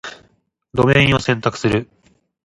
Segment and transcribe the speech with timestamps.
[0.73, 1.87] ドメインを選択する